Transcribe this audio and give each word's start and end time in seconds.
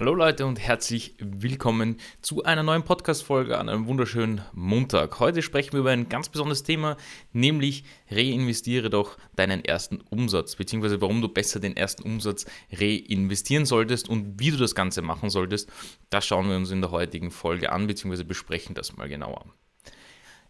Hallo 0.00 0.14
Leute 0.14 0.46
und 0.46 0.58
herzlich 0.58 1.14
willkommen 1.18 1.98
zu 2.22 2.42
einer 2.42 2.62
neuen 2.62 2.84
Podcast-Folge 2.84 3.58
an 3.58 3.68
einem 3.68 3.86
wunderschönen 3.86 4.40
Montag. 4.54 5.20
Heute 5.20 5.42
sprechen 5.42 5.74
wir 5.74 5.80
über 5.80 5.90
ein 5.90 6.08
ganz 6.08 6.30
besonderes 6.30 6.62
Thema, 6.62 6.96
nämlich 7.34 7.84
reinvestiere 8.10 8.88
doch 8.88 9.18
deinen 9.36 9.62
ersten 9.62 10.00
Umsatz, 10.08 10.56
beziehungsweise 10.56 11.02
warum 11.02 11.20
du 11.20 11.28
besser 11.28 11.60
den 11.60 11.76
ersten 11.76 12.04
Umsatz 12.04 12.46
reinvestieren 12.72 13.66
solltest 13.66 14.08
und 14.08 14.40
wie 14.40 14.50
du 14.50 14.56
das 14.56 14.74
Ganze 14.74 15.02
machen 15.02 15.28
solltest. 15.28 15.70
Das 16.08 16.26
schauen 16.26 16.48
wir 16.48 16.56
uns 16.56 16.70
in 16.70 16.80
der 16.80 16.92
heutigen 16.92 17.30
Folge 17.30 17.70
an, 17.70 17.86
beziehungsweise 17.86 18.24
besprechen 18.24 18.74
das 18.74 18.96
mal 18.96 19.06
genauer. 19.06 19.44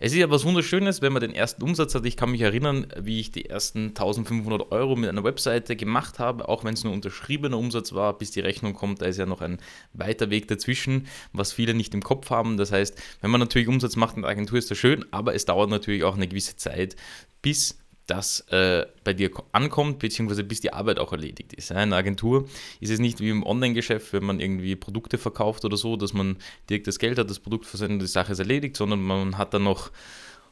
Es 0.02 0.12
ist 0.12 0.18
ja 0.18 0.30
was 0.30 0.46
Wunderschönes, 0.46 1.02
wenn 1.02 1.12
man 1.12 1.20
den 1.20 1.34
ersten 1.34 1.62
Umsatz 1.62 1.94
hat. 1.94 2.06
Ich 2.06 2.16
kann 2.16 2.30
mich 2.30 2.40
erinnern, 2.40 2.86
wie 2.98 3.20
ich 3.20 3.32
die 3.32 3.44
ersten 3.44 3.88
1500 3.88 4.72
Euro 4.72 4.96
mit 4.96 5.10
einer 5.10 5.24
Webseite 5.24 5.76
gemacht 5.76 6.18
habe, 6.18 6.48
auch 6.48 6.64
wenn 6.64 6.72
es 6.72 6.84
nur 6.84 6.94
unterschriebener 6.94 7.58
Umsatz 7.58 7.92
war, 7.92 8.16
bis 8.16 8.30
die 8.30 8.40
Rechnung 8.40 8.72
kommt. 8.72 9.02
Da 9.02 9.06
ist 9.06 9.18
ja 9.18 9.26
noch 9.26 9.42
ein 9.42 9.58
weiter 9.92 10.30
Weg 10.30 10.48
dazwischen, 10.48 11.06
was 11.34 11.52
viele 11.52 11.74
nicht 11.74 11.92
im 11.92 12.02
Kopf 12.02 12.30
haben. 12.30 12.56
Das 12.56 12.72
heißt, 12.72 12.98
wenn 13.20 13.30
man 13.30 13.40
natürlich 13.40 13.68
Umsatz 13.68 13.94
macht 13.96 14.16
in 14.16 14.22
der 14.22 14.30
Agentur, 14.30 14.58
ist 14.58 14.70
das 14.70 14.78
schön, 14.78 15.04
aber 15.10 15.34
es 15.34 15.44
dauert 15.44 15.68
natürlich 15.68 16.02
auch 16.02 16.16
eine 16.16 16.28
gewisse 16.28 16.56
Zeit, 16.56 16.96
bis 17.42 17.79
das 18.10 18.40
äh, 18.50 18.86
bei 19.04 19.12
dir 19.14 19.30
ankommt, 19.52 20.00
beziehungsweise 20.00 20.44
bis 20.44 20.60
die 20.60 20.72
Arbeit 20.72 20.98
auch 20.98 21.12
erledigt 21.12 21.52
ist. 21.52 21.70
In 21.70 21.76
einer 21.76 21.96
Agentur 21.96 22.48
ist 22.80 22.90
es 22.90 22.98
nicht 22.98 23.20
wie 23.20 23.30
im 23.30 23.44
Online-Geschäft, 23.44 24.12
wenn 24.12 24.24
man 24.24 24.40
irgendwie 24.40 24.76
Produkte 24.76 25.16
verkauft 25.16 25.64
oder 25.64 25.76
so, 25.76 25.96
dass 25.96 26.12
man 26.12 26.36
direkt 26.68 26.86
das 26.86 26.98
Geld 26.98 27.18
hat, 27.18 27.30
das 27.30 27.38
Produkt 27.38 27.66
versendet, 27.66 28.02
die 28.02 28.06
Sache 28.06 28.32
ist 28.32 28.38
erledigt, 28.40 28.76
sondern 28.76 29.00
man 29.00 29.38
hat 29.38 29.54
dann 29.54 29.64
noch 29.64 29.90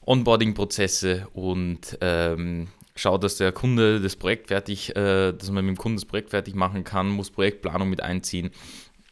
Onboarding-Prozesse 0.06 1.28
und 1.34 1.98
ähm, 2.00 2.68
schaut, 2.94 3.24
dass 3.24 3.36
der 3.36 3.52
Kunde 3.52 4.00
das 4.00 4.16
Projekt 4.16 4.48
fertig, 4.48 4.95
äh, 4.96 5.32
dass 5.32 5.50
man 5.50 5.64
mit 5.64 5.76
dem 5.76 5.78
Kunden 5.78 5.96
das 5.96 6.04
Projekt 6.04 6.30
fertig 6.30 6.54
machen 6.54 6.84
kann, 6.84 7.09
muss 7.09 7.30
Projektplanung 7.30 7.90
mit 7.90 8.02
einziehen 8.02 8.50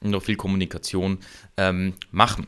und 0.00 0.10
noch 0.10 0.22
viel 0.22 0.36
Kommunikation 0.36 1.18
ähm, 1.56 1.94
machen. 2.10 2.46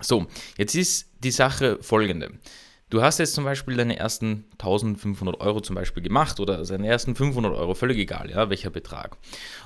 So, 0.00 0.26
jetzt 0.58 0.74
ist 0.74 1.08
die 1.22 1.30
Sache 1.30 1.78
folgende. 1.80 2.32
Du 2.92 3.00
hast 3.00 3.16
jetzt 3.16 3.32
zum 3.32 3.44
Beispiel 3.44 3.74
deine 3.74 3.96
ersten 3.98 4.44
1500 4.58 5.40
Euro 5.40 5.62
zum 5.62 5.74
Beispiel 5.74 6.02
gemacht 6.02 6.38
oder 6.40 6.62
deine 6.62 6.86
ersten 6.88 7.14
500 7.14 7.56
Euro, 7.56 7.72
völlig 7.72 7.96
egal, 7.96 8.28
ja, 8.28 8.50
welcher 8.50 8.68
Betrag. 8.68 9.16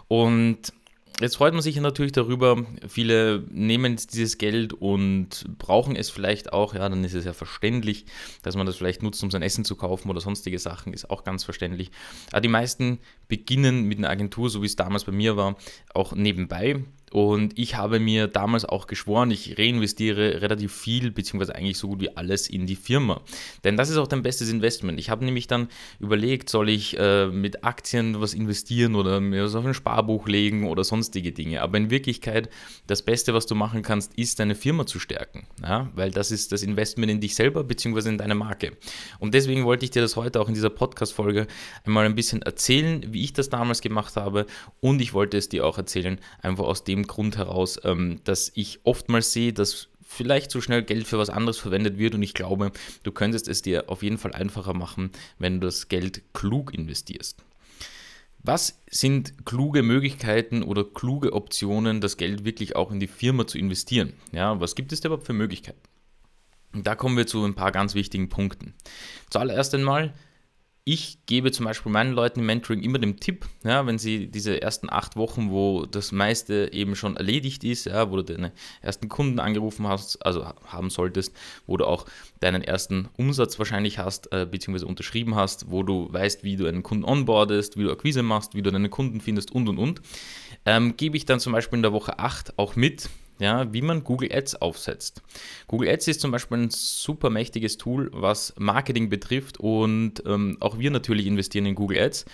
Und 0.07 0.73
Jetzt 1.19 1.39
freut 1.39 1.55
man 1.55 1.63
sich 1.63 1.75
natürlich 1.81 2.13
darüber. 2.13 2.63
Viele 2.87 3.43
nehmen 3.49 3.97
dieses 3.97 4.37
Geld 4.37 4.75
und 4.75 5.47
brauchen 5.57 5.97
es 5.97 6.11
vielleicht 6.11 6.53
auch. 6.53 6.75
Ja, 6.75 6.87
dann 6.91 7.03
ist 7.05 7.15
es 7.15 7.25
ja 7.25 7.33
verständlich, 7.33 8.05
dass 8.43 8.55
man 8.55 8.67
das 8.67 8.77
vielleicht 8.77 9.03
nutzt, 9.03 9.23
um 9.23 9.31
sein 9.31 9.41
Essen 9.41 9.65
zu 9.65 9.77
kaufen 9.77 10.11
oder 10.11 10.21
sonstige 10.21 10.59
Sachen. 10.59 10.93
Ist 10.93 11.09
auch 11.09 11.25
ganz 11.25 11.43
verständlich. 11.43 11.91
Aber 12.33 12.43
die 12.43 12.49
meisten 12.49 12.99
beginnen 13.29 13.85
mit 13.85 13.97
einer 13.97 14.11
Agentur, 14.11 14.51
so 14.51 14.61
wie 14.61 14.67
es 14.67 14.77
damals 14.77 15.05
bei 15.05 15.13
mir 15.13 15.39
war, 15.39 15.57
auch 15.95 16.13
nebenbei. 16.13 16.85
Und 17.17 17.59
ich 17.59 17.77
habe 17.77 17.99
mir 17.99 18.27
damals 18.27 18.67
auch 18.67 18.87
geschworen, 18.87 19.31
ich 19.31 19.59
reinvestiere 19.59 20.43
relativ 20.43 20.75
viel, 20.75 21.11
beziehungsweise 21.11 21.55
eigentlich 21.55 21.79
so 21.79 21.89
gut 21.89 22.03
wie 22.03 22.15
alles 22.15 22.47
in 22.47 22.67
die 22.67 22.77
Firma. 22.77 23.23
Denn 23.65 23.79
das 23.79 23.89
ist 23.89 23.97
auch 23.97 24.07
dein 24.07 24.23
bestes 24.23 24.51
Investment. 24.51 25.01
Ich 25.01 25.09
habe 25.09 25.25
nämlich 25.25 25.47
dann 25.47 25.69
überlegt, 25.99 26.51
soll 26.51 26.69
ich 26.69 26.95
äh, 26.99 27.29
mit 27.29 27.65
Aktien 27.65 28.21
was 28.21 28.35
investieren 28.35 28.95
oder 28.95 29.23
mir 29.23 29.45
was 29.45 29.55
auf 29.55 29.65
ein 29.65 29.73
Sparbuch 29.73 30.29
legen 30.29 30.69
oder 30.69 30.85
sonstige 30.85 31.33
Dinge. 31.33 31.63
Aber 31.63 31.79
in 31.79 31.89
Wirklichkeit, 31.89 32.51
das 32.87 33.01
Beste, 33.01 33.33
was 33.33 33.47
du 33.47 33.55
machen 33.55 33.81
kannst, 33.81 34.13
ist 34.19 34.39
deine 34.39 34.55
Firma 34.55 34.85
zu 34.85 34.99
stärken. 34.99 35.47
Ja? 35.63 35.91
Weil 35.95 36.11
das 36.11 36.31
ist 36.31 36.53
das 36.53 36.63
Investment 36.63 37.11
in 37.11 37.21
dich 37.21 37.35
selber, 37.35 37.65
beziehungsweise 37.65 38.11
in 38.11 38.19
deine 38.19 38.35
Marke. 38.35 38.77
Und 39.21 39.33
deswegen 39.33 39.65
wollte 39.65 39.87
ich 39.87 39.91
dir 39.91 40.03
das 40.03 40.17
heute 40.17 40.39
auch 40.39 40.49
in 40.49 40.55
dieser 40.55 40.69
Podcast-Folge 40.69 41.47
einmal 41.87 42.05
ein 42.05 42.15
bisschen 42.15 42.43
erzählen, 42.43 43.07
wie 43.09 43.25
ich 43.25 43.33
das 43.33 43.49
damals 43.49 43.81
gemacht 43.81 44.17
habe. 44.17 44.45
Und 44.81 45.01
ich 45.01 45.15
wollte 45.15 45.39
es 45.39 45.49
dir 45.49 45.65
auch 45.65 45.79
erzählen, 45.79 46.21
einfach 46.43 46.65
aus 46.65 46.85
dem 46.85 47.06
Grund 47.07 47.37
heraus, 47.37 47.79
ähm, 47.85 48.21
dass 48.25 48.53
ich 48.55 48.81
oftmals 48.85 49.33
sehe, 49.33 49.53
dass 49.53 49.89
vielleicht 50.07 50.51
zu 50.51 50.61
schnell 50.61 50.83
Geld 50.83 51.07
für 51.07 51.19
was 51.19 51.31
anderes 51.31 51.59
verwendet 51.59 51.99
wird 51.99 52.15
und 52.15 52.23
ich 52.23 52.35
glaube, 52.35 52.73
du 53.03 53.13
könntest 53.13 53.49
es 53.49 53.63
dir 53.63 53.91
auf 53.91 54.03
jeden 54.03 54.19
Fall 54.19 54.33
einfacher 54.33 54.75
machen, 54.75 55.11
wenn 55.39 55.61
du 55.61 55.67
das 55.67 55.89
Geld 55.89 56.23
klug 56.33 56.73
investierst. 56.73 57.43
Was 58.43 58.81
sind 58.89 59.45
kluge 59.45 59.83
Möglichkeiten 59.83 60.63
oder 60.63 60.85
kluge 60.85 61.33
Optionen, 61.33 62.01
das 62.01 62.17
Geld 62.17 62.45
wirklich 62.45 62.77
auch 62.77 62.93
in 62.93 63.01
die 63.01 63.09
Firma 63.09 63.47
zu 63.47 63.59
investieren? 63.59 64.13
Ja, 64.31 64.61
was 64.61 64.77
gibt 64.77 64.93
es 64.93 65.01
da 65.01 65.09
überhaupt 65.09 65.27
für 65.27 65.33
Möglichkeiten? 65.33 65.81
Da 66.73 66.95
kommen 66.95 67.17
wir 67.17 67.27
zu 67.27 67.45
ein 67.45 67.55
paar 67.55 67.73
ganz 67.73 67.95
wichtigen 67.95 68.29
Punkten. 68.29 68.75
Zuallererst 69.31 69.75
einmal, 69.75 70.15
ich 70.89 71.19
gebe 71.27 71.51
zum 71.51 71.67
Beispiel 71.67 71.91
meinen 71.91 72.13
Leuten 72.13 72.39
im 72.39 72.47
Mentoring 72.47 72.81
immer 72.81 73.01
den 73.01 73.17
Tipp, 73.17 73.45
ja, 73.65 73.85
wenn 73.87 73.99
sie 73.99 74.29
diese 74.29 74.63
ersten 74.63 74.89
acht 74.89 75.17
Wochen, 75.17 75.51
wo 75.51 75.85
das 75.85 76.13
meiste 76.13 76.73
eben 76.73 76.95
schon 76.95 77.17
erledigt 77.17 77.65
ist, 77.65 77.87
ja, 77.87 78.09
wo 78.13 78.17
du 78.17 78.23
deine 78.23 78.53
ersten 78.83 79.09
Kunden 79.09 79.41
angerufen 79.41 79.89
hast, 79.89 80.25
also 80.25 80.47
haben 80.65 80.91
solltest, 80.91 81.35
wo 81.67 81.77
du 81.77 81.87
auch 81.87 82.07
deinen 82.39 82.63
ersten 82.63 83.09
Umsatz 83.17 83.59
wahrscheinlich 83.59 83.99
hast, 83.99 84.33
äh, 84.33 84.47
beziehungsweise 84.49 84.87
unterschrieben 84.87 85.35
hast, 85.35 85.73
wo 85.73 85.83
du 85.83 86.07
weißt, 86.13 86.45
wie 86.45 86.55
du 86.55 86.69
einen 86.69 86.85
Kunden 86.85 87.05
onboardest, 87.05 87.77
wie 87.77 87.83
du 87.83 87.91
Akquise 87.91 88.23
machst, 88.23 88.55
wie 88.55 88.63
du 88.63 88.71
deine 88.71 88.89
Kunden 88.89 89.21
findest 89.21 89.51
und 89.51 89.69
und 89.69 89.79
und, 89.79 90.01
ähm, 90.67 90.97
gebe 90.97 91.17
ich 91.17 91.25
dann 91.25 91.41
zum 91.41 91.53
Beispiel 91.53 91.79
in 91.79 91.83
der 91.83 91.93
Woche 91.93 92.21
8 92.21 92.61
auch 92.61 92.77
mit, 92.77 93.11
ja, 93.39 93.73
wie 93.73 93.83
man 93.83 94.05
Google 94.05 94.31
Ads 94.33 94.57
aufsetzt. 94.57 95.23
Google 95.69 95.89
Ads 95.89 96.09
ist 96.09 96.21
zum 96.21 96.31
Beispiel 96.31 96.59
ein 96.59 96.71
super 96.71 97.31
mächtiges 97.31 97.77
Tool, 97.77 98.11
was 98.13 98.55
Marketing 98.59 99.09
betrifft 99.09 99.59
und 99.59 100.23
ähm, 100.27 100.57
auch 100.61 100.79
wir 100.79 100.91
natürlich 100.91 101.27
investieren 101.27 101.67
in 101.67 101.75
Google 101.75 101.99
Ads. 101.99 102.25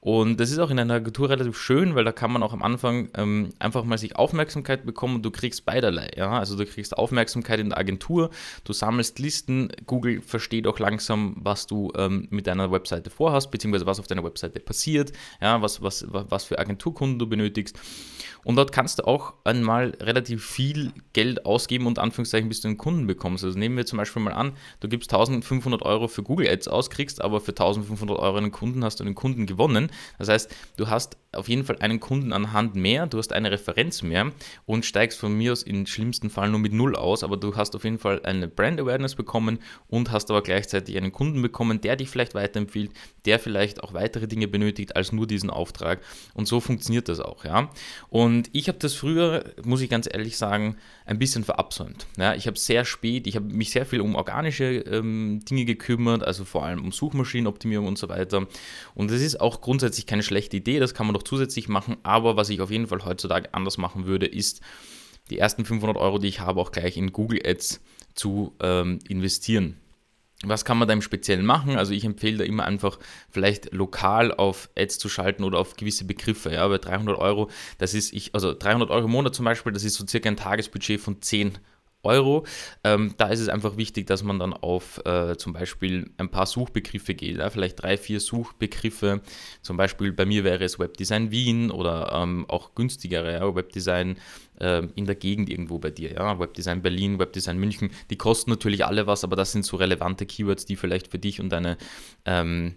Und 0.00 0.38
das 0.38 0.50
ist 0.50 0.58
auch 0.58 0.70
in 0.70 0.78
einer 0.78 0.94
Agentur 0.94 1.28
relativ 1.28 1.58
schön, 1.58 1.94
weil 1.94 2.04
da 2.04 2.12
kann 2.12 2.30
man 2.32 2.42
auch 2.42 2.52
am 2.52 2.62
Anfang 2.62 3.08
ähm, 3.14 3.50
einfach 3.58 3.84
mal 3.84 3.98
sich 3.98 4.16
Aufmerksamkeit 4.16 4.86
bekommen 4.86 5.16
und 5.16 5.22
du 5.22 5.30
kriegst 5.30 5.64
beiderlei. 5.64 6.10
Ja? 6.16 6.38
Also 6.38 6.56
du 6.56 6.64
kriegst 6.66 6.96
Aufmerksamkeit 6.96 7.58
in 7.58 7.70
der 7.70 7.78
Agentur, 7.78 8.30
du 8.64 8.72
sammelst 8.72 9.18
Listen, 9.18 9.70
Google 9.86 10.20
versteht 10.20 10.66
auch 10.66 10.78
langsam, 10.78 11.36
was 11.40 11.66
du 11.66 11.92
ähm, 11.96 12.28
mit 12.30 12.46
deiner 12.46 12.70
Webseite 12.70 13.10
vorhast, 13.10 13.50
beziehungsweise 13.50 13.86
was 13.86 13.98
auf 13.98 14.06
deiner 14.06 14.24
Webseite 14.24 14.60
passiert, 14.60 15.12
ja? 15.40 15.60
was, 15.62 15.82
was, 15.82 16.06
was 16.08 16.44
für 16.44 16.58
Agenturkunden 16.58 17.18
du 17.18 17.26
benötigst. 17.26 17.76
Und 18.44 18.56
dort 18.56 18.72
kannst 18.72 19.00
du 19.00 19.06
auch 19.06 19.34
einmal 19.44 19.96
relativ 20.00 20.44
viel 20.44 20.92
Geld 21.12 21.44
ausgeben 21.44 21.86
und 21.86 21.98
Anführungszeichen, 21.98 22.48
bis 22.48 22.60
du 22.60 22.68
einen 22.68 22.78
Kunden 22.78 23.06
bekommst. 23.06 23.44
Also 23.44 23.58
nehmen 23.58 23.76
wir 23.76 23.84
zum 23.84 23.98
Beispiel 23.98 24.22
mal 24.22 24.32
an, 24.32 24.52
du 24.80 24.88
gibst 24.88 25.12
1500 25.12 25.82
Euro 25.82 26.08
für 26.08 26.22
Google 26.22 26.48
Ads 26.48 26.68
aus, 26.68 26.88
kriegst 26.88 27.20
aber 27.20 27.40
für 27.40 27.50
1500 27.50 28.18
Euro 28.18 28.36
einen 28.36 28.52
Kunden, 28.52 28.84
hast 28.84 29.00
du 29.00 29.04
einen 29.04 29.14
Kunden 29.14 29.46
gewonnen. 29.46 29.87
Das 30.18 30.28
heißt, 30.28 30.54
du 30.76 30.88
hast 30.88 31.16
auf 31.32 31.48
jeden 31.48 31.64
Fall 31.64 31.76
einen 31.80 32.00
Kunden 32.00 32.32
anhand 32.32 32.74
mehr, 32.74 33.06
du 33.06 33.18
hast 33.18 33.32
eine 33.32 33.50
Referenz 33.50 34.02
mehr 34.02 34.32
und 34.64 34.86
steigst 34.86 35.18
von 35.18 35.36
mir 35.36 35.52
aus 35.52 35.62
im 35.62 35.86
schlimmsten 35.86 36.30
Fall 36.30 36.48
nur 36.48 36.58
mit 36.58 36.72
null 36.72 36.96
aus, 36.96 37.22
aber 37.22 37.36
du 37.36 37.54
hast 37.54 37.76
auf 37.76 37.84
jeden 37.84 37.98
Fall 37.98 38.22
eine 38.24 38.48
Brand 38.48 38.80
Awareness 38.80 39.14
bekommen 39.14 39.58
und 39.88 40.10
hast 40.10 40.30
aber 40.30 40.42
gleichzeitig 40.42 40.96
einen 40.96 41.12
Kunden 41.12 41.42
bekommen, 41.42 41.82
der 41.82 41.96
dich 41.96 42.08
vielleicht 42.08 42.34
weiterempfiehlt, 42.34 42.92
der 43.26 43.38
vielleicht 43.38 43.82
auch 43.82 43.92
weitere 43.92 44.26
Dinge 44.26 44.48
benötigt 44.48 44.96
als 44.96 45.12
nur 45.12 45.26
diesen 45.26 45.50
Auftrag 45.50 46.00
und 46.32 46.48
so 46.48 46.60
funktioniert 46.60 47.10
das 47.10 47.20
auch, 47.20 47.44
ja. 47.44 47.70
Und 48.08 48.48
ich 48.52 48.68
habe 48.68 48.78
das 48.78 48.94
früher, 48.94 49.44
muss 49.64 49.82
ich 49.82 49.90
ganz 49.90 50.08
ehrlich 50.10 50.38
sagen, 50.38 50.76
ein 51.04 51.18
bisschen 51.18 51.44
verabsäumt. 51.44 52.06
Ja, 52.16 52.34
ich 52.34 52.46
habe 52.46 52.58
sehr 52.58 52.84
spät, 52.86 53.26
ich 53.26 53.36
habe 53.36 53.46
mich 53.46 53.70
sehr 53.70 53.84
viel 53.84 54.00
um 54.00 54.14
organische 54.14 54.64
ähm, 54.64 55.40
Dinge 55.48 55.66
gekümmert, 55.66 56.22
also 56.22 56.44
vor 56.44 56.64
allem 56.64 56.82
um 56.84 56.92
Suchmaschinenoptimierung 56.92 57.86
und 57.86 57.98
so 57.98 58.08
weiter. 58.08 58.46
Und 58.94 59.10
das 59.10 59.20
ist 59.20 59.40
auch 59.40 59.60
grundsätzlich 59.60 59.77
keine 60.06 60.22
schlechte 60.22 60.56
Idee, 60.56 60.78
das 60.78 60.94
kann 60.94 61.06
man 61.06 61.14
doch 61.14 61.22
zusätzlich 61.22 61.68
machen, 61.68 61.96
aber 62.02 62.36
was 62.36 62.48
ich 62.50 62.60
auf 62.60 62.70
jeden 62.70 62.86
Fall 62.86 63.04
heutzutage 63.04 63.54
anders 63.54 63.78
machen 63.78 64.06
würde, 64.06 64.26
ist 64.26 64.60
die 65.30 65.38
ersten 65.38 65.64
500 65.64 65.96
Euro, 65.96 66.18
die 66.18 66.28
ich 66.28 66.40
habe, 66.40 66.60
auch 66.60 66.72
gleich 66.72 66.96
in 66.96 67.12
Google 67.12 67.40
Ads 67.44 67.80
zu 68.14 68.54
ähm, 68.60 68.98
investieren. 69.08 69.76
Was 70.44 70.64
kann 70.64 70.78
man 70.78 70.86
da 70.86 70.94
im 70.94 71.02
Speziellen 71.02 71.44
machen? 71.44 71.76
Also 71.76 71.92
ich 71.92 72.04
empfehle 72.04 72.38
da 72.38 72.44
immer 72.44 72.64
einfach 72.64 72.98
vielleicht 73.28 73.72
lokal 73.72 74.32
auf 74.32 74.70
Ads 74.76 74.98
zu 74.98 75.08
schalten 75.08 75.42
oder 75.42 75.58
auf 75.58 75.74
gewisse 75.74 76.04
Begriffe. 76.04 76.52
Ja, 76.52 76.66
bei 76.68 76.78
300 76.78 77.18
Euro, 77.18 77.50
das 77.78 77.92
ist 77.92 78.12
ich, 78.12 78.34
also 78.34 78.54
300 78.54 78.90
Euro 78.90 79.06
im 79.06 79.10
Monat 79.10 79.34
zum 79.34 79.44
Beispiel, 79.44 79.72
das 79.72 79.82
ist 79.82 79.94
so 79.94 80.06
circa 80.06 80.28
ein 80.28 80.36
Tagesbudget 80.36 81.00
von 81.00 81.20
10 81.20 81.48
Euro. 81.48 81.58
Ähm, 82.84 83.14
da 83.16 83.28
ist 83.28 83.40
es 83.40 83.48
einfach 83.48 83.76
wichtig, 83.76 84.06
dass 84.06 84.22
man 84.22 84.38
dann 84.38 84.52
auf 84.52 85.04
äh, 85.04 85.36
zum 85.36 85.52
Beispiel 85.52 86.10
ein 86.16 86.30
paar 86.30 86.46
Suchbegriffe 86.46 87.14
geht, 87.14 87.38
ja? 87.38 87.50
vielleicht 87.50 87.82
drei, 87.82 87.96
vier 87.96 88.20
Suchbegriffe. 88.20 89.20
Zum 89.62 89.76
Beispiel 89.76 90.12
bei 90.12 90.24
mir 90.24 90.44
wäre 90.44 90.64
es 90.64 90.78
Webdesign 90.78 91.30
Wien 91.30 91.70
oder 91.70 92.12
ähm, 92.14 92.46
auch 92.48 92.74
günstigere 92.74 93.32
ja? 93.32 93.54
Webdesign 93.54 94.16
äh, 94.60 94.86
in 94.94 95.06
der 95.06 95.16
Gegend 95.16 95.50
irgendwo 95.50 95.78
bei 95.78 95.90
dir. 95.90 96.12
Ja? 96.12 96.38
Webdesign 96.38 96.82
Berlin, 96.82 97.18
Webdesign 97.18 97.58
München. 97.58 97.90
Die 98.10 98.16
kosten 98.16 98.50
natürlich 98.50 98.84
alle 98.86 99.06
was, 99.06 99.24
aber 99.24 99.36
das 99.36 99.52
sind 99.52 99.64
so 99.64 99.76
relevante 99.76 100.24
Keywords, 100.24 100.66
die 100.66 100.76
vielleicht 100.76 101.08
für 101.08 101.18
dich 101.18 101.40
und 101.40 101.50
deine 101.50 101.76
ähm, 102.24 102.76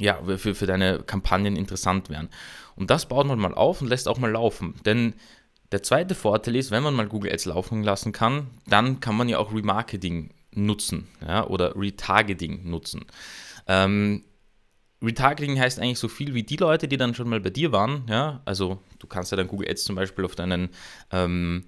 ja, 0.00 0.20
für, 0.36 0.54
für 0.54 0.66
deine 0.66 1.00
Kampagnen 1.00 1.56
interessant 1.56 2.08
wären. 2.08 2.28
Und 2.76 2.90
das 2.90 3.06
baut 3.06 3.26
man 3.26 3.38
mal 3.38 3.54
auf 3.54 3.82
und 3.82 3.88
lässt 3.88 4.08
auch 4.08 4.18
mal 4.18 4.30
laufen. 4.30 4.74
Denn 4.84 5.14
der 5.72 5.82
zweite 5.82 6.14
Vorteil 6.14 6.56
ist, 6.56 6.70
wenn 6.70 6.82
man 6.82 6.94
mal 6.94 7.06
Google 7.06 7.32
Ads 7.32 7.46
laufen 7.46 7.82
lassen 7.82 8.12
kann, 8.12 8.48
dann 8.66 9.00
kann 9.00 9.16
man 9.16 9.28
ja 9.28 9.38
auch 9.38 9.52
Remarketing 9.52 10.30
nutzen 10.52 11.08
ja, 11.26 11.46
oder 11.46 11.76
Retargeting 11.76 12.68
nutzen. 12.68 13.04
Ähm, 13.66 14.24
Retargeting 15.02 15.60
heißt 15.60 15.78
eigentlich 15.78 15.98
so 15.98 16.08
viel 16.08 16.34
wie 16.34 16.42
die 16.42 16.56
Leute, 16.56 16.88
die 16.88 16.96
dann 16.96 17.14
schon 17.14 17.28
mal 17.28 17.40
bei 17.40 17.50
dir 17.50 17.70
waren. 17.70 18.04
Ja, 18.08 18.40
also 18.44 18.82
du 18.98 19.06
kannst 19.06 19.30
ja 19.30 19.36
dann 19.36 19.46
Google 19.46 19.70
Ads 19.70 19.84
zum 19.84 19.96
Beispiel 19.96 20.24
auf 20.24 20.34
deinen 20.34 20.70
ähm, 21.12 21.64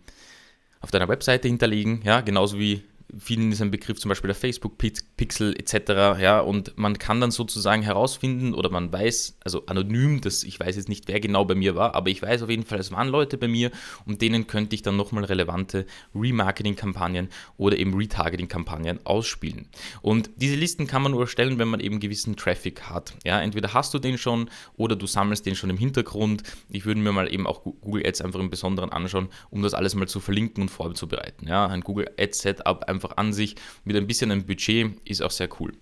auf 0.81 0.91
deiner 0.91 1.08
Webseite 1.08 1.46
hinterlegen, 1.46 2.00
ja, 2.05 2.23
genauso 2.23 2.58
wie 2.58 2.82
vielen 3.19 3.53
ist 3.53 3.62
ein 3.62 3.71
Begriff 3.71 3.99
zum 3.99 4.09
Beispiel 4.09 4.29
der 4.29 4.35
Facebook-Pixel 4.35 5.57
etc. 5.59 6.21
Ja, 6.21 6.41
und 6.41 6.77
man 6.77 6.99
kann 6.99 7.21
dann 7.21 7.31
sozusagen 7.31 7.83
herausfinden 7.83 8.55
oder 8.55 8.71
man 8.71 8.93
weiß, 8.93 9.39
also 9.45 9.67
anonym, 9.67 10.21
das, 10.21 10.43
ich 10.43 10.59
weiß 10.59 10.77
jetzt 10.77 10.89
nicht, 10.89 11.09
wer 11.09 11.21
genau 11.21 11.45
bei 11.45 11.55
mir 11.55 11.75
war, 11.75 11.95
aber 11.95 12.11
ich 12.11 12.23
weiß 12.23 12.43
auf 12.43 12.51
jeden 12.51 12.65
Fall, 12.65 12.79
es 12.79 12.93
waren 12.93 13.09
Leute 13.09 13.39
bei 13.39 13.49
mir 13.49 13.71
und 14.07 14.23
denen 14.23 14.47
könnte 14.47 14.75
ich 14.75 14.83
dann 14.83 14.97
nochmal 14.97 15.25
relevante 15.25 15.87
Remarketing-Kampagnen 16.15 17.29
oder 17.57 17.79
eben 17.79 17.95
Retargeting-Kampagnen 17.95 19.05
ausspielen. 19.05 19.69
Und 20.03 20.31
diese 20.37 20.56
Listen 20.56 20.87
kann 20.87 21.03
man 21.03 21.13
nur 21.13 21.23
erstellen, 21.23 21.59
wenn 21.59 21.69
man 21.69 21.81
eben 21.81 22.01
gewissen 22.01 22.37
Traffic 22.37 22.83
hat. 22.83 23.15
Ja, 23.25 23.41
entweder 23.41 23.75
hast 23.75 23.95
du 23.95 23.99
den 23.99 24.19
schon 24.19 24.51
oder 24.77 24.97
du 24.97 25.06
sammelst 25.06 25.47
den 25.47 25.56
schon 25.56 25.71
im 25.71 25.79
Hintergrund. 25.79 26.43
Ich 26.69 26.85
würde 26.85 27.01
mir 27.01 27.13
mal 27.13 27.33
eben 27.33 27.47
auch 27.47 27.63
Google 27.63 28.06
Ads 28.06 28.21
einfach 28.23 28.41
im 28.41 28.51
Besonderen 28.51 28.91
anschauen, 28.91 29.29
um 29.51 29.63
das 29.63 29.75
alles 29.75 29.95
mal 29.95 30.09
zu 30.09 30.21
verlinken 30.21 30.63
und 30.63 30.69
vorzubereiten. 30.69 31.47
Ja, 31.49 31.67
ein 31.67 31.81
Google 31.81 32.11
Ads 32.19 32.41
Setup 32.41 32.85
einfach 32.85 33.00
einfach 33.00 33.17
an 33.17 33.32
sich 33.32 33.56
mit 33.85 33.97
ein 33.97 34.06
bisschen 34.06 34.31
einem 34.31 34.44
Budget 34.44 34.93
ist 35.05 35.23
auch 35.23 35.31
sehr 35.31 35.49
cool. 35.58 35.73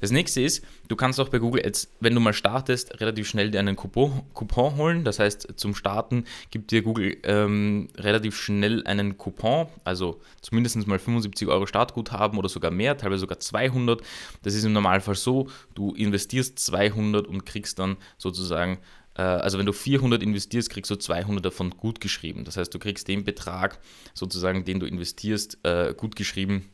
Das 0.00 0.10
nächste 0.10 0.42
ist, 0.42 0.64
du 0.88 0.96
kannst 0.96 1.18
auch 1.18 1.28
bei 1.28 1.38
Google 1.38 1.64
Ads, 1.64 1.88
wenn 2.00 2.14
du 2.14 2.20
mal 2.20 2.32
startest, 2.32 3.00
relativ 3.00 3.28
schnell 3.28 3.50
dir 3.50 3.60
einen 3.60 3.76
Coupon, 3.76 4.22
Coupon 4.34 4.76
holen. 4.76 5.04
Das 5.04 5.18
heißt, 5.18 5.54
zum 5.56 5.74
Starten 5.74 6.24
gibt 6.50 6.70
dir 6.70 6.82
Google 6.82 7.16
ähm, 7.24 7.88
relativ 7.96 8.36
schnell 8.36 8.86
einen 8.86 9.16
Coupon, 9.16 9.68
also 9.84 10.20
zumindest 10.42 10.86
mal 10.86 10.98
75 10.98 11.48
Euro 11.48 11.66
Startguthaben 11.66 12.38
oder 12.38 12.48
sogar 12.48 12.70
mehr, 12.70 12.96
teilweise 12.96 13.20
sogar 13.20 13.40
200. 13.40 14.02
Das 14.42 14.54
ist 14.54 14.64
im 14.64 14.72
Normalfall 14.72 15.14
so, 15.14 15.48
du 15.74 15.94
investierst 15.94 16.58
200 16.58 17.26
und 17.26 17.46
kriegst 17.46 17.78
dann 17.78 17.96
sozusagen 18.18 18.78
also 19.22 19.58
wenn 19.58 19.66
du 19.66 19.72
400 19.72 20.22
investierst, 20.22 20.70
kriegst 20.70 20.90
du 20.90 20.96
200 20.96 21.44
davon 21.44 21.70
gut 21.70 22.00
geschrieben. 22.00 22.44
Das 22.44 22.56
heißt, 22.56 22.72
du 22.74 22.78
kriegst 22.78 23.08
den 23.08 23.24
Betrag 23.24 23.78
sozusagen, 24.14 24.64
den 24.64 24.80
du 24.80 24.86
investierst, 24.86 25.58
äh, 25.64 25.94
gut 25.96 26.16
geschrieben 26.16 26.68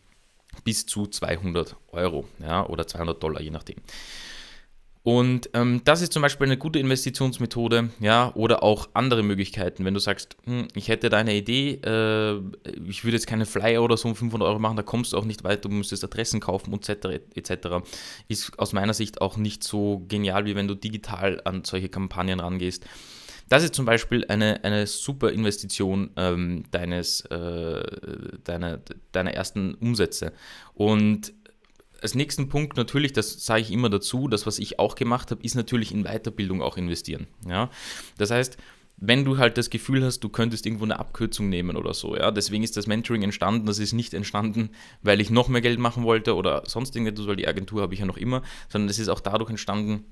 bis 0.65 0.87
zu 0.87 1.07
200 1.07 1.77
Euro 1.93 2.29
ja, 2.41 2.67
oder 2.67 2.87
200 2.87 3.23
Dollar, 3.23 3.41
je 3.41 3.51
nachdem. 3.51 3.77
Und 5.05 5.51
ähm, 5.55 5.81
das 5.85 6.01
ist 6.01 6.13
zum 6.13 6.23
Beispiel 6.23 6.47
eine 6.47 6.57
gute 6.57 6.79
Investitionsmethode, 6.79 7.91
ja, 7.99 8.33
oder 8.35 8.63
auch 8.63 8.89
andere 8.95 9.25
Möglichkeiten. 9.25 9.85
Wenn 9.85 9.95
du 9.95 10.01
sagst, 10.01 10.37
hm, 10.45 10.69
ich 10.75 10.87
hätte 10.87 11.09
da 11.09 11.19
eine 11.19 11.35
Idee, 11.35 11.81
äh, 11.85 12.41
ich 12.87 13.03
würde 13.03 13.17
jetzt 13.17 13.27
keine 13.27 13.45
Flyer 13.45 13.83
oder 13.83 13.97
so 13.97 14.09
um 14.09 14.15
500 14.15 14.49
Euro 14.49 14.61
machen, 14.61 14.77
da 14.77 14.85
kommst 14.85 15.13
du 15.13 15.17
auch 15.19 15.25
nicht 15.25 15.43
weiter, 15.43 15.63
du 15.63 15.71
müsstest 15.71 16.05
Adressen 16.05 16.39
kaufen 16.39 16.73
etc. 16.73 17.21
etc. 17.35 17.85
Ist 18.29 18.57
aus 18.61 18.73
meiner 18.73 18.95
Sicht 18.95 19.21
auch 19.21 19.37
nicht 19.37 19.65
so 19.65 20.05
genial, 20.07 20.45
wie 20.45 20.55
wenn 20.55 20.69
du 20.69 20.77
digital 20.77 21.41
an 21.45 21.65
solche 21.65 21.89
Kampagnen 21.89 22.39
rangehst. 22.39 22.87
Das 23.49 23.65
ist 23.65 23.75
zum 23.75 23.85
Beispiel 23.85 24.25
eine, 24.29 24.63
eine 24.65 24.87
super 24.87 25.31
Investition 25.31 26.11
ähm, 26.17 26.63
deines, 26.71 27.23
äh, 27.23 27.83
deiner, 28.45 28.79
deiner 29.11 29.35
ersten 29.35 29.75
Umsätze. 29.75 30.33
Und 30.75 31.35
als 32.03 32.15
nächsten 32.15 32.49
Punkt 32.49 32.77
natürlich, 32.77 33.13
das 33.13 33.45
sage 33.45 33.63
ich 33.63 33.71
immer 33.71 33.89
dazu, 33.89 34.29
das, 34.29 34.47
was 34.47 34.59
ich 34.59 34.79
auch 34.79 34.95
gemacht 34.95 35.31
habe, 35.31 35.43
ist 35.43 35.55
natürlich 35.55 35.93
in 35.93 36.05
Weiterbildung 36.05 36.63
auch 36.63 36.77
investieren. 36.77 37.27
Ja? 37.47 37.71
Das 38.19 38.31
heißt, 38.31 38.59
wenn 38.97 39.25
du 39.25 39.39
halt 39.39 39.59
das 39.59 39.71
Gefühl 39.71 40.05
hast, 40.05 40.21
du 40.21 40.29
könntest 40.29 40.65
irgendwo 40.65 40.85
eine 40.85 40.99
Abkürzung 40.99 41.49
nehmen 41.49 41.77
oder 41.77 41.93
so, 41.93 42.15
ja, 42.15 42.31
deswegen 42.31 42.63
ist 42.63 42.77
das 42.77 42.87
Mentoring 42.87 43.23
entstanden, 43.23 43.67
das 43.67 43.79
ist 43.79 43.93
nicht 43.95 44.15
entstanden, 44.15 44.71
weil 45.03 45.21
ich 45.21 45.31
noch 45.31 45.49
mehr 45.49 45.61
Geld 45.61 45.81
machen 45.81 46.05
wollte 46.05 46.37
oder 46.37 46.63
sonst 46.67 46.95
irgendetwas, 46.95 47.27
weil 47.27 47.37
die 47.37 47.49
Agentur 47.49 47.83
habe 47.83 47.95
ich 47.95 48.01
ja 48.01 48.07
noch 48.07 48.17
immer, 48.17 48.43
sondern 48.69 48.89
es 48.89 49.01
ist 49.01 49.09
auch 49.09 49.21
dadurch 49.21 49.51
entstanden, 49.51 50.05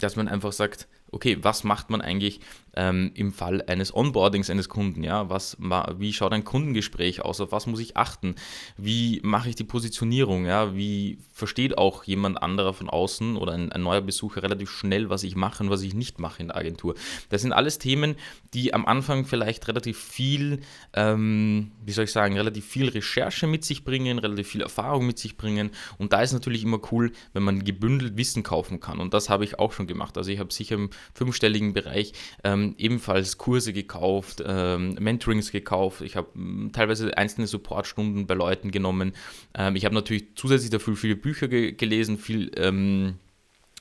dass 0.00 0.16
man 0.16 0.28
einfach 0.28 0.52
sagt, 0.52 0.88
okay, 1.12 1.38
was 1.40 1.64
macht 1.64 1.90
man 1.90 2.00
eigentlich 2.00 2.40
ähm, 2.74 3.10
im 3.14 3.32
Fall 3.32 3.62
eines 3.62 3.94
Onboardings 3.94 4.50
eines 4.50 4.68
Kunden? 4.68 5.02
Ja, 5.02 5.30
was, 5.30 5.56
wie 5.98 6.12
schaut 6.12 6.32
ein 6.32 6.44
Kundengespräch 6.44 7.22
aus? 7.22 7.40
Auf 7.40 7.52
was 7.52 7.66
muss 7.66 7.80
ich 7.80 7.96
achten? 7.96 8.34
Wie 8.76 9.20
mache 9.22 9.48
ich 9.48 9.54
die 9.54 9.64
Positionierung? 9.64 10.46
Ja, 10.46 10.74
wie 10.74 11.18
versteht 11.32 11.78
auch 11.78 12.04
jemand 12.04 12.42
anderer 12.42 12.74
von 12.74 12.90
außen 12.90 13.36
oder 13.36 13.52
ein, 13.52 13.72
ein 13.72 13.82
neuer 13.82 14.00
Besucher 14.02 14.42
relativ 14.42 14.70
schnell, 14.70 15.08
was 15.08 15.22
ich 15.22 15.36
mache 15.36 15.62
und 15.62 15.70
was 15.70 15.82
ich 15.82 15.94
nicht 15.94 16.18
mache 16.18 16.42
in 16.42 16.48
der 16.48 16.56
Agentur? 16.56 16.94
Das 17.28 17.42
sind 17.42 17.52
alles 17.52 17.78
Themen, 17.78 18.16
die 18.52 18.74
am 18.74 18.84
Anfang 18.84 19.24
vielleicht 19.24 19.68
relativ 19.68 19.98
viel, 19.98 20.60
ähm, 20.92 21.70
wie 21.84 21.92
soll 21.92 22.04
ich 22.04 22.12
sagen, 22.12 22.36
relativ 22.36 22.66
viel 22.66 22.88
Recherche 22.88 23.46
mit 23.46 23.64
sich 23.64 23.84
bringen, 23.84 24.18
relativ 24.18 24.48
viel 24.48 24.62
Erfahrung 24.62 25.06
mit 25.06 25.18
sich 25.18 25.36
bringen. 25.36 25.70
Und 25.98 26.12
da 26.12 26.20
ist 26.20 26.32
natürlich 26.32 26.64
immer 26.64 26.80
cool, 26.92 27.12
wenn 27.32 27.42
man 27.42 27.64
gebündelt 27.64 28.16
Wissen 28.16 28.42
kaufen 28.42 28.80
kann. 28.80 28.98
Und 28.98 29.14
das 29.14 29.30
habe 29.30 29.44
ich 29.44 29.58
auch 29.58 29.72
schon 29.72 29.85
gemacht. 29.86 30.16
Also 30.16 30.30
ich 30.30 30.38
habe 30.38 30.52
sicher 30.52 30.76
im 30.76 30.90
fünfstelligen 31.14 31.72
Bereich 31.72 32.12
ähm, 32.44 32.74
ebenfalls 32.78 33.38
Kurse 33.38 33.72
gekauft, 33.72 34.42
ähm, 34.46 34.94
Mentorings 35.00 35.52
gekauft. 35.52 36.00
Ich 36.02 36.16
habe 36.16 36.28
hm, 36.34 36.70
teilweise 36.72 37.16
einzelne 37.16 37.46
Supportstunden 37.46 38.26
bei 38.26 38.34
Leuten 38.34 38.70
genommen. 38.70 39.12
Ähm, 39.54 39.76
ich 39.76 39.84
habe 39.84 39.94
natürlich 39.94 40.26
zusätzlich 40.34 40.70
dafür 40.70 40.96
viele 40.96 41.16
Bücher 41.16 41.48
ge 41.48 41.72
gelesen, 41.72 42.18
viel, 42.18 42.50
ähm, 42.56 43.14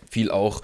viel 0.10 0.31
auch 0.31 0.62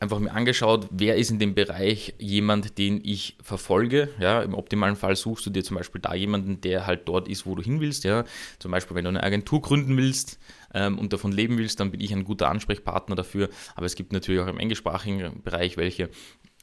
einfach 0.00 0.18
mir 0.18 0.32
angeschaut, 0.32 0.88
wer 0.90 1.16
ist 1.16 1.30
in 1.30 1.38
dem 1.38 1.54
Bereich 1.54 2.14
jemand, 2.18 2.78
den 2.78 3.00
ich 3.04 3.36
verfolge. 3.42 4.08
Ja, 4.18 4.42
Im 4.42 4.54
optimalen 4.54 4.96
Fall 4.96 5.16
suchst 5.16 5.46
du 5.46 5.50
dir 5.50 5.64
zum 5.64 5.76
Beispiel 5.76 6.00
da 6.00 6.14
jemanden, 6.14 6.60
der 6.60 6.86
halt 6.86 7.08
dort 7.08 7.28
ist, 7.28 7.46
wo 7.46 7.54
du 7.54 7.62
hin 7.62 7.80
willst. 7.80 8.04
Ja. 8.04 8.24
Zum 8.58 8.70
Beispiel, 8.70 8.96
wenn 8.96 9.04
du 9.04 9.10
eine 9.10 9.22
Agentur 9.22 9.60
gründen 9.60 9.96
willst, 9.96 10.38
ähm, 10.74 10.98
und 10.98 11.12
davon 11.12 11.32
leben 11.32 11.58
willst, 11.58 11.80
dann 11.80 11.90
bin 11.90 12.00
ich 12.00 12.12
ein 12.12 12.24
guter 12.24 12.48
Ansprechpartner 12.48 13.16
dafür. 13.16 13.48
Aber 13.74 13.86
es 13.86 13.94
gibt 13.94 14.12
natürlich 14.12 14.40
auch 14.40 14.46
im 14.46 14.58
englischsprachigen 14.58 15.42
Bereich 15.42 15.76
welche, 15.76 16.10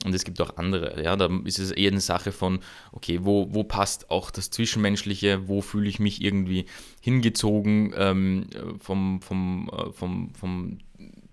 und 0.06 0.14
es 0.14 0.26
gibt 0.26 0.42
auch 0.42 0.58
andere. 0.58 1.02
Ja, 1.02 1.16
da 1.16 1.30
ist 1.46 1.60
es 1.60 1.72
eher 1.72 1.92
eine 1.92 2.02
Sache 2.02 2.32
von, 2.32 2.60
okay, 2.92 3.20
wo, 3.24 3.54
wo 3.54 3.64
passt 3.64 4.12
auch 4.12 4.32
das 4.32 4.50
Zwischenmenschliche, 4.50 5.48
wo 5.48 5.62
fühle 5.62 5.88
ich 5.88 6.00
mich 6.00 6.22
irgendwie 6.22 6.66
hingezogen 7.00 7.94
ähm, 7.96 8.48
vom, 8.80 9.22
vom, 9.22 9.70
äh, 9.72 9.92
vom, 9.94 10.34
vom 10.36 10.80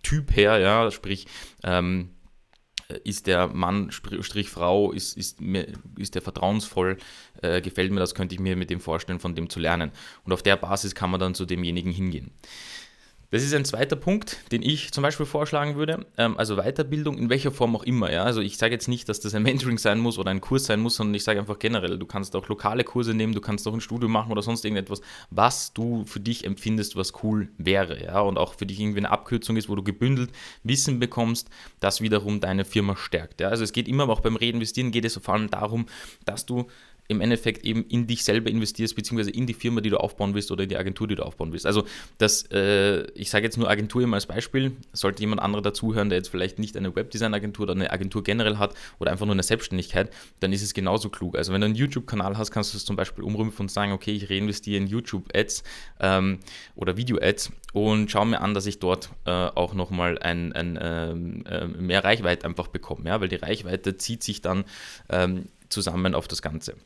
Typ 0.03 0.35
her, 0.35 0.59
ja, 0.59 0.91
sprich, 0.91 1.27
ähm, 1.65 2.11
ist 3.05 3.27
der 3.27 3.49
Mann, 3.49 3.91
Strich 3.91 4.51
Frau, 4.51 4.93
ist, 4.93 5.17
ist, 5.17 5.41
mir, 5.41 5.67
ist 5.97 6.15
der 6.15 6.23
vertrauensvoll, 6.23 6.99
äh, 7.43 7.61
gefällt 7.61 7.93
mir 7.93 8.01
das, 8.01 8.15
könnte 8.15 8.35
ich 8.35 8.41
mir 8.41 8.57
mit 8.57 8.71
dem 8.71 8.81
vorstellen, 8.81 9.21
von 9.21 9.35
dem 9.35 9.49
zu 9.49 9.61
lernen. 9.61 9.93
Und 10.25 10.33
auf 10.33 10.43
der 10.43 10.57
Basis 10.57 10.95
kann 10.95 11.11
man 11.11 11.21
dann 11.21 11.35
zu 11.35 11.47
demjenigen 11.47 11.93
hingehen. 11.93 12.33
Das 13.33 13.45
ist 13.45 13.55
ein 13.55 13.65
zweiter 13.65 13.95
Punkt, 13.95 14.39
den 14.51 14.61
ich 14.61 14.91
zum 14.91 15.03
Beispiel 15.03 15.25
vorschlagen 15.25 15.77
würde. 15.77 16.05
Ähm, 16.19 16.37
also 16.37 16.57
Weiterbildung 16.57 17.17
in 17.17 17.31
welcher 17.31 17.53
Form 17.53 17.77
auch 17.77 17.85
immer. 17.85 18.11
Ja? 18.11 18.25
Also 18.25 18.41
ich 18.41 18.57
sage 18.57 18.75
jetzt 18.75 18.89
nicht, 18.89 19.09
dass 19.09 19.21
das 19.21 19.37
ein 19.37 19.45
Mentoring 19.45 19.79
sein 19.79 20.01
muss 20.01 20.19
oder 20.19 20.33
ein 20.33 20.41
Kurs 20.41 20.65
sein 20.65 20.81
muss, 20.81 20.97
sondern 20.97 21.15
ich 21.15 21.23
sage 21.23 21.39
einfach 21.39 21.61
generell, 21.61 21.97
du 21.97 22.07
kannst 22.07 22.35
auch 22.35 22.49
lokale 22.49 22.83
Kurse 22.83 23.15
nehmen, 23.15 23.33
du 23.33 23.41
kannst 23.41 23.69
auch 23.69 23.73
ein 23.73 23.81
Studium 23.81 24.11
machen 24.11 24.33
oder 24.33 24.43
sonst 24.43 24.65
irgendetwas, 24.65 25.01
was 25.31 25.73
du 25.73 26.05
für 26.07 26.19
dich 26.19 26.45
empfindest, 26.45 26.97
was 26.97 27.23
cool 27.23 27.49
wäre. 27.57 28.03
Ja? 28.03 28.21
Und 28.21 28.37
auch 28.37 28.55
für 28.55 28.67
dich 28.67 28.81
irgendwie 28.81 28.99
eine 28.99 29.11
Abkürzung 29.11 29.57
ist, 29.57 29.69
wo 29.69 29.77
du 29.77 29.85
gebündelt 29.85 30.33
Wissen 30.65 30.99
bekommst, 30.99 31.49
das 31.79 32.01
wiederum 32.01 32.41
deine 32.41 32.65
Firma 32.65 32.97
stärkt. 32.97 33.41
Ja? 33.41 33.49
Also 33.49 33.63
es 33.63 33.73
geht 33.73 33.87
immer, 33.87 34.09
auch 34.09 34.21
beim 34.21 34.35
Reinvestieren 34.35 34.91
geht 34.91 35.05
es 35.05 35.17
vor 35.17 35.35
allem 35.35 35.51
darum, 35.51 35.87
dass 36.25 36.47
du 36.47 36.67
im 37.11 37.21
Endeffekt 37.21 37.65
eben 37.65 37.85
in 37.89 38.07
dich 38.07 38.23
selber 38.23 38.51
investierst, 38.51 38.95
beziehungsweise 38.95 39.31
in 39.31 39.47
die 39.47 39.55
Firma, 39.55 39.81
die 39.81 39.91
du 39.91 39.99
aufbauen 39.99 40.35
willst 40.35 40.51
oder 40.53 40.63
in 40.63 40.69
die 40.69 40.77
Agentur, 40.77 41.09
die 41.09 41.17
du 41.17 41.25
aufbauen 41.25 41.53
willst. 41.53 41.67
Also 41.67 41.85
das, 42.19 42.45
äh, 42.53 43.03
ich 43.13 43.31
sage 43.31 43.45
jetzt 43.45 43.59
nur 43.59 43.69
Agentur 43.69 44.03
immer 44.03 44.15
als 44.15 44.27
Beispiel, 44.27 44.73
sollte 44.93 45.21
jemand 45.21 45.43
anderer 45.43 45.61
dazuhören, 45.61 46.09
der 46.09 46.19
jetzt 46.19 46.29
vielleicht 46.29 46.61
nicht 46.61 46.77
eine 46.77 46.95
Webdesign-Agentur 46.95 47.65
oder 47.65 47.73
eine 47.73 47.91
Agentur 47.91 48.23
generell 48.23 48.59
hat 48.59 48.75
oder 49.01 49.11
einfach 49.11 49.27
nur 49.27 49.35
eine 49.35 49.43
Selbstständigkeit, 49.43 50.11
dann 50.39 50.53
ist 50.53 50.63
es 50.63 50.73
genauso 50.73 51.09
klug. 51.09 51.37
Also 51.37 51.53
wenn 51.53 51.61
du 51.61 51.65
einen 51.65 51.75
YouTube-Kanal 51.75 52.39
hast, 52.39 52.53
kannst 52.53 52.73
du 52.75 52.77
es 52.77 52.85
zum 52.85 52.95
Beispiel 52.95 53.25
umrümpfen 53.25 53.65
und 53.65 53.71
sagen, 53.71 53.91
okay, 53.91 54.13
ich 54.13 54.31
reinvestiere 54.31 54.77
in 54.77 54.87
YouTube-Ads 54.87 55.65
ähm, 55.99 56.39
oder 56.77 56.97
Video-Ads 56.97 57.51
und 57.73 58.09
schaue 58.11 58.27
mir 58.27 58.41
an, 58.41 58.55
dass 58.55 58.67
ich 58.67 58.79
dort 58.79 59.11
äh, 59.25 59.31
auch 59.31 59.75
nochmal 59.75 60.17
ein, 60.19 60.53
ein 60.53 60.79
ähm, 60.81 61.45
äh, 61.47 61.67
mehr 61.67 62.05
Reichweite 62.05 62.47
einfach 62.47 62.69
bekomme, 62.69 63.09
ja? 63.09 63.21
weil 63.21 63.29
die 63.29 63.37
Reichweite 63.37 63.97
zieht 63.97 64.23
sich 64.23 64.43
dann 64.43 64.65
ähm, 65.09 65.47
zusammen 65.71 66.15
auf 66.15 66.29
das 66.29 66.43
Ganze. 66.43 66.77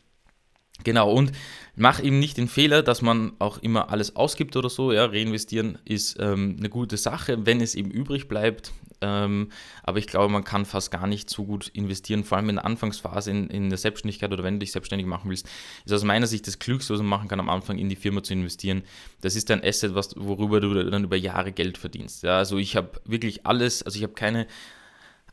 Genau, 0.83 1.13
und 1.13 1.31
mach 1.77 2.03
eben 2.03 2.19
nicht 2.19 2.37
den 2.37 2.49
Fehler, 2.49 2.83
dass 2.83 3.01
man 3.01 3.33
auch 3.39 3.59
immer 3.59 3.91
alles 3.91 4.17
ausgibt 4.17 4.57
oder 4.57 4.69
so. 4.69 4.93
Ja, 4.93 5.07
reinvestieren 5.07 5.79
ist 5.85 6.17
ähm, 6.19 6.57
eine 6.59 6.69
gute 6.69 6.97
Sache, 6.97 7.47
wenn 7.47 7.61
es 7.61 7.77
eben 7.77 7.91
übrig 7.91 8.27
bleibt. 8.27 8.73
Ähm, 9.01 9.51
aber 9.83 9.99
ich 9.99 10.07
glaube, 10.07 10.33
man 10.33 10.45
kann 10.45 10.65
fast 10.65 10.91
gar 10.91 11.07
nicht 11.07 11.29
so 11.29 11.45
gut 11.45 11.69
investieren, 11.69 12.25
vor 12.25 12.39
allem 12.39 12.49
in 12.49 12.57
der 12.57 12.65
Anfangsphase 12.65 13.31
in, 13.31 13.49
in 13.49 13.69
der 13.69 13.79
Selbstständigkeit 13.79 14.33
oder 14.33 14.43
wenn 14.43 14.55
du 14.55 14.61
dich 14.61 14.73
selbstständig 14.73 15.07
machen 15.07 15.31
willst. 15.31 15.47
Ist 15.85 15.93
aus 15.93 16.05
meiner 16.05 16.27
Sicht 16.27 16.47
das 16.47 16.59
Klügste, 16.59 16.95
was 16.95 17.01
man 17.01 17.09
machen 17.09 17.29
kann, 17.29 17.41
am 17.41 17.51
Anfang 17.51 17.79
in 17.79 17.89
die 17.89 17.97
Firma 17.97 18.23
zu 18.23 18.33
investieren. 18.33 18.83
Das 19.21 19.37
ist 19.37 19.51
ein 19.51 19.63
Asset, 19.63 19.95
was, 19.95 20.15
worüber 20.17 20.61
du 20.61 20.91
dann 20.91 21.05
über 21.05 21.17
Jahre 21.17 21.53
Geld 21.53 21.79
verdienst. 21.79 22.23
Ja, 22.23 22.39
also 22.39 22.59
ich 22.59 22.77
habe 22.77 23.01
wirklich 23.05 23.47
alles, 23.47 23.83
also 23.83 23.97
ich 23.97 24.03
habe 24.03 24.15
keine 24.15 24.47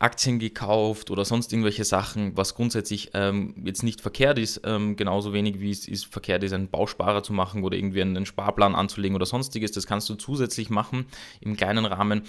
Aktien 0.02 0.38
gekauft 0.38 1.10
oder 1.10 1.24
sonst 1.24 1.52
irgendwelche 1.52 1.84
Sachen, 1.84 2.36
was 2.36 2.54
grundsätzlich 2.54 3.10
ähm, 3.14 3.54
jetzt 3.64 3.82
nicht 3.82 4.00
verkehrt 4.00 4.38
ist, 4.38 4.62
ähm, 4.64 4.96
genauso 4.96 5.32
wenig 5.32 5.60
wie 5.60 5.70
es 5.70 5.86
ist, 5.86 6.06
verkehrt 6.06 6.42
ist, 6.42 6.52
einen 6.52 6.68
Bausparer 6.68 7.22
zu 7.22 7.32
machen 7.32 7.62
oder 7.62 7.76
irgendwie 7.76 8.02
einen 8.02 8.26
Sparplan 8.26 8.74
anzulegen 8.74 9.14
oder 9.14 9.26
sonstiges. 9.26 9.72
Das 9.72 9.86
kannst 9.86 10.08
du 10.08 10.14
zusätzlich 10.14 10.70
machen 10.70 11.06
im 11.40 11.56
kleinen 11.56 11.84
Rahmen. 11.84 12.22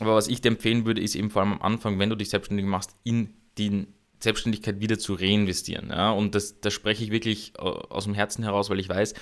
Aber 0.00 0.14
was 0.14 0.28
ich 0.28 0.40
dir 0.40 0.48
empfehlen 0.48 0.84
würde, 0.84 1.00
ist 1.00 1.14
eben 1.14 1.30
vor 1.30 1.42
allem 1.42 1.54
am 1.54 1.62
Anfang, 1.62 1.98
wenn 1.98 2.10
du 2.10 2.16
dich 2.16 2.30
selbstständig 2.30 2.66
machst, 2.66 2.94
in 3.02 3.34
die 3.56 3.86
Selbstständigkeit 4.18 4.80
wieder 4.80 4.98
zu 4.98 5.14
reinvestieren. 5.14 5.88
Ja? 5.88 6.10
Und 6.10 6.34
das, 6.34 6.60
das 6.60 6.74
spreche 6.74 7.02
ich 7.02 7.10
wirklich 7.10 7.54
äh, 7.58 7.62
aus 7.62 8.04
dem 8.04 8.14
Herzen 8.14 8.44
heraus, 8.44 8.68
weil 8.68 8.78
ich 8.78 8.88
weiß, 8.88 9.14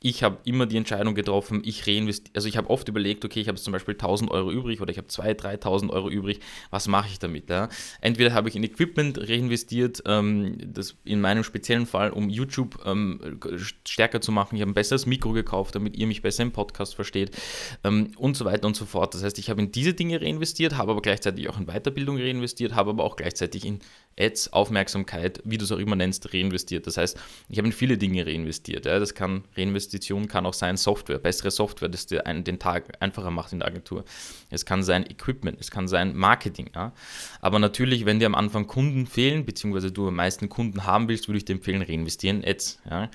ich 0.00 0.22
habe 0.22 0.38
immer 0.44 0.66
die 0.66 0.76
Entscheidung 0.76 1.16
getroffen, 1.16 1.62
ich 1.64 1.86
reinvestiere, 1.86 2.32
also 2.36 2.48
ich 2.48 2.56
habe 2.56 2.70
oft 2.70 2.88
überlegt, 2.88 3.24
okay, 3.24 3.40
ich 3.40 3.48
habe 3.48 3.58
zum 3.58 3.72
Beispiel 3.72 3.94
1000 3.94 4.30
Euro 4.30 4.52
übrig 4.52 4.80
oder 4.80 4.92
ich 4.92 4.98
habe 4.98 5.08
2.000, 5.08 5.60
3.000 5.60 5.90
Euro 5.90 6.08
übrig, 6.08 6.38
was 6.70 6.86
mache 6.86 7.08
ich 7.08 7.18
damit? 7.18 7.50
Ja? 7.50 7.68
Entweder 8.00 8.32
habe 8.32 8.48
ich 8.48 8.54
in 8.54 8.62
Equipment 8.62 9.18
reinvestiert, 9.28 10.02
ähm, 10.06 10.56
das 10.72 10.96
in 11.04 11.20
meinem 11.20 11.42
speziellen 11.42 11.86
Fall, 11.86 12.10
um 12.10 12.30
YouTube 12.30 12.78
ähm, 12.86 13.40
stärker 13.84 14.20
zu 14.20 14.30
machen, 14.30 14.54
ich 14.54 14.62
habe 14.62 14.70
ein 14.70 14.74
besseres 14.74 15.04
Mikro 15.04 15.32
gekauft, 15.32 15.74
damit 15.74 15.96
ihr 15.96 16.06
mich 16.06 16.22
besser 16.22 16.44
im 16.44 16.52
Podcast 16.52 16.94
versteht 16.94 17.36
ähm, 17.82 18.12
und 18.16 18.36
so 18.36 18.44
weiter 18.44 18.68
und 18.68 18.76
so 18.76 18.84
fort. 18.84 19.14
Das 19.14 19.24
heißt, 19.24 19.38
ich 19.38 19.50
habe 19.50 19.60
in 19.62 19.72
diese 19.72 19.94
Dinge 19.94 20.20
reinvestiert, 20.20 20.76
habe 20.76 20.92
aber 20.92 21.02
gleichzeitig 21.02 21.48
auch 21.48 21.58
in 21.58 21.66
Weiterbildung 21.66 22.18
reinvestiert, 22.18 22.72
habe 22.72 22.90
aber 22.90 23.02
auch 23.02 23.16
gleichzeitig 23.16 23.64
in 23.64 23.80
Ads, 24.18 24.52
Aufmerksamkeit, 24.52 25.40
wie 25.44 25.56
du 25.58 25.64
es 25.64 25.72
auch 25.72 25.78
immer 25.78 25.96
nennst, 25.96 26.34
reinvestiert. 26.34 26.86
Das 26.86 26.96
heißt, 26.96 27.18
ich 27.48 27.58
habe 27.58 27.68
in 27.68 27.72
viele 27.72 27.96
Dinge 27.96 28.26
reinvestiert. 28.26 28.84
Ja? 28.84 28.98
Das 28.98 29.14
kann 29.14 29.44
reinvestieren 29.56 29.78
Investition 29.78 30.28
kann 30.28 30.46
auch 30.46 30.54
sein 30.54 30.76
Software, 30.76 31.18
bessere 31.18 31.50
Software, 31.50 31.88
das 31.88 32.06
dir 32.06 32.26
einen, 32.26 32.44
den 32.44 32.58
Tag 32.58 33.00
einfacher 33.00 33.30
macht 33.30 33.52
in 33.52 33.60
der 33.60 33.68
Agentur. 33.68 34.04
Es 34.50 34.64
kann 34.64 34.82
sein 34.82 35.08
Equipment, 35.08 35.58
es 35.60 35.70
kann 35.70 35.88
sein 35.88 36.16
Marketing. 36.16 36.70
Ja? 36.74 36.92
Aber 37.40 37.58
natürlich, 37.58 38.04
wenn 38.04 38.18
dir 38.18 38.26
am 38.26 38.34
Anfang 38.34 38.66
Kunden 38.66 39.06
fehlen, 39.06 39.44
beziehungsweise 39.44 39.92
du 39.92 40.08
am 40.08 40.16
meisten 40.16 40.48
Kunden 40.48 40.84
haben 40.84 41.08
willst, 41.08 41.28
würde 41.28 41.38
ich 41.38 41.44
dir 41.44 41.54
empfehlen, 41.54 41.82
reinvestieren 41.82 42.44
Ads. 42.44 42.80
Ja? 42.88 43.10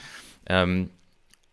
Ähm, 0.47 0.89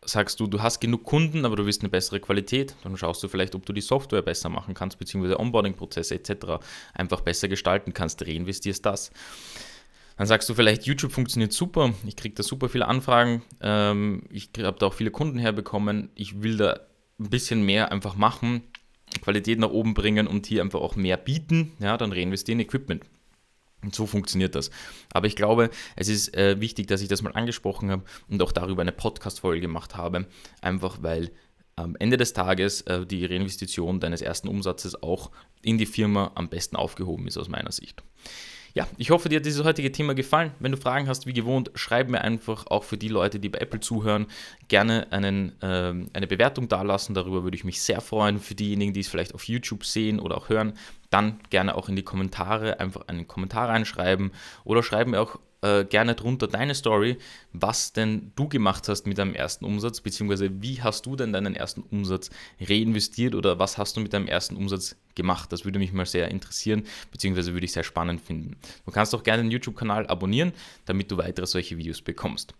sagst 0.04 0.40
du, 0.40 0.47
du 0.47 0.62
hast 0.62 0.80
genug 0.80 1.04
Kunden, 1.04 1.45
aber 1.45 1.57
du 1.57 1.66
willst 1.66 1.83
eine 1.83 1.90
bessere 1.90 2.21
Qualität, 2.21 2.75
dann 2.83 2.97
schaust 2.97 3.23
du 3.23 3.28
vielleicht, 3.28 3.54
ob 3.54 3.66
du 3.66 3.73
die 3.73 3.80
Software 3.80 4.23
besser 4.23 4.49
machen 4.49 4.75
kannst, 4.75 4.99
beziehungsweise 4.99 5.38
Onboarding-Prozesse 5.38 6.14
etc. 6.14 6.64
einfach 6.95 7.21
besser 7.21 7.49
gestalten 7.49 7.92
kannst, 7.92 8.23
reinvestierst 8.26 8.85
das. 8.85 9.11
Dann 10.16 10.26
sagst 10.26 10.49
du 10.49 10.54
vielleicht, 10.54 10.85
YouTube 10.85 11.12
funktioniert 11.12 11.52
super, 11.52 11.95
ich 12.07 12.16
kriege 12.16 12.35
da 12.35 12.42
super 12.42 12.69
viele 12.69 12.87
Anfragen, 12.87 13.42
ähm, 13.61 14.23
ich 14.30 14.50
habe 14.59 14.78
da 14.78 14.87
auch 14.87 14.95
viele 14.95 15.11
Kunden 15.11 15.38
herbekommen, 15.38 16.11
ich 16.14 16.42
will 16.42 16.57
da 16.57 16.80
ein 17.19 17.30
bisschen 17.30 17.62
mehr 17.62 17.90
einfach 17.92 18.16
machen, 18.16 18.62
Qualität 19.23 19.59
nach 19.59 19.71
oben 19.71 19.95
bringen 19.95 20.26
und 20.26 20.47
hier 20.47 20.62
einfach 20.62 20.80
auch 20.80 20.97
mehr 20.97 21.16
bieten, 21.16 21.73
ja, 21.78 21.97
dann 21.97 22.12
reinvestieren 22.12 22.61
in 22.61 22.66
Equipment. 22.66 23.04
Und 23.82 23.94
so 23.94 24.06
funktioniert 24.06 24.54
das. 24.54 24.70
Aber 25.12 25.26
ich 25.26 25.37
glaube, 25.37 25.70
es 25.96 26.08
ist 26.08 26.37
äh, 26.37 26.60
wichtig, 26.60 26.87
dass 26.88 27.00
ich 27.00 27.08
das 27.08 27.22
mal 27.22 27.32
angesprochen 27.32 27.90
habe 27.90 28.02
und 28.28 28.42
auch 28.42 28.52
darüber 28.52 28.82
eine 28.82 28.92
Podcast-Folge 28.92 29.60
gemacht 29.60 29.96
habe, 29.96 30.26
einfach 30.60 30.99
weil 31.02 31.30
am 31.76 31.96
Ende 31.96 32.16
des 32.16 32.32
Tages 32.32 32.82
äh, 32.82 33.06
die 33.06 33.25
Reinvestition 33.25 34.00
deines 34.00 34.20
ersten 34.20 34.49
Umsatzes 34.49 35.02
auch 35.02 35.30
in 35.62 35.78
die 35.78 35.87
Firma 35.87 36.32
am 36.34 36.49
besten 36.49 36.76
aufgehoben 36.76 37.26
ist 37.26 37.38
aus 37.38 37.49
meiner 37.49 37.72
Sicht. 37.72 38.02
Ja, 38.73 38.87
ich 38.99 39.11
hoffe, 39.11 39.29
dir 39.29 39.37
hat 39.37 39.47
dieses 39.47 39.65
heutige 39.65 39.91
Thema 39.91 40.15
gefallen. 40.15 40.53
Wenn 40.61 40.71
du 40.71 40.79
Fragen 40.79 41.09
hast, 41.09 41.27
wie 41.27 41.33
gewohnt, 41.33 41.73
schreib 41.75 42.09
mir 42.09 42.21
einfach, 42.21 42.67
auch 42.67 42.85
für 42.85 42.97
die 42.97 43.09
Leute, 43.09 43.41
die 43.41 43.49
bei 43.49 43.59
Apple 43.59 43.81
zuhören, 43.81 44.27
gerne 44.69 45.11
einen, 45.11 45.53
ähm, 45.61 46.09
eine 46.12 46.29
Bewertung 46.29 46.69
dalassen. 46.69 47.15
Darüber 47.15 47.43
würde 47.43 47.57
ich 47.57 47.65
mich 47.65 47.83
sehr 47.83 48.00
freuen. 48.00 48.39
Für 48.39 48.55
diejenigen, 48.55 48.93
die 48.93 49.00
es 49.00 49.09
vielleicht 49.09 49.35
auf 49.35 49.45
YouTube 49.45 49.85
sehen 49.85 50.21
oder 50.21 50.37
auch 50.37 50.49
hören, 50.49 50.75
dann 51.11 51.41
gerne 51.50 51.75
auch 51.75 51.89
in 51.89 51.97
die 51.97 52.05
Kommentare 52.05 52.79
einfach 52.79 53.09
einen 53.09 53.27
Kommentar 53.27 53.69
reinschreiben 53.69 54.31
oder 54.65 54.83
schreiben 54.83 55.11
mir 55.12 55.21
auch 55.21 55.39
äh, 55.62 55.85
gerne 55.85 56.14
drunter 56.14 56.47
deine 56.49 56.75
Story, 56.75 57.19
was 57.52 57.93
denn 57.93 58.33
du 58.37 58.49
gemacht 58.49 58.88
hast 58.88 59.07
mit 59.07 59.19
deinem 59.19 59.35
ersten 59.35 59.64
Umsatz, 59.64 60.00
beziehungsweise 60.00 60.62
wie 60.62 60.83
hast 60.83 61.07
du 61.07 61.17
denn 61.17 61.33
deinen 61.33 61.55
ersten 61.55 61.83
Umsatz 61.83 62.31
reinvestiert 62.61 63.35
oder 63.35 63.59
was 63.59 63.79
hast 63.79 63.97
du 63.97 64.00
mit 64.00 64.12
deinem 64.12 64.26
ersten 64.26 64.57
Umsatz 64.57 64.97
gemacht? 65.14 65.52
Das 65.52 65.64
würde 65.64 65.79
mich 65.79 65.93
mal 65.93 66.07
sehr 66.07 66.31
interessieren, 66.31 66.85
beziehungsweise 67.11 67.52
würde 67.52 67.67
ich 67.67 67.73
sehr 67.73 67.85
spannend 67.85 68.21
finden. 68.21 68.57
Du 68.87 68.93
kannst 68.93 69.14
auch 69.14 69.23
gerne 69.23 69.43
den 69.43 69.50
YouTube-Kanal 69.50 70.07
abonnieren, 70.07 70.52
damit 70.87 71.11
du 71.11 71.19
weitere 71.19 71.47
solche 71.47 71.76
Videos 71.76 72.02
bekommst. 72.02 72.55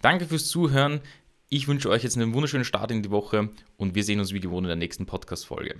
Danke 0.00 0.26
fürs 0.26 0.46
Zuhören. 0.46 1.00
Ich 1.48 1.68
wünsche 1.68 1.90
euch 1.90 2.02
jetzt 2.02 2.16
einen 2.16 2.34
wunderschönen 2.34 2.64
Start 2.64 2.90
in 2.90 3.02
die 3.02 3.10
Woche 3.10 3.50
und 3.76 3.94
wir 3.94 4.02
sehen 4.02 4.18
uns 4.18 4.32
wie 4.32 4.40
gewohnt 4.40 4.64
in 4.64 4.68
der 4.68 4.76
nächsten 4.76 5.06
Podcast-Folge. 5.06 5.76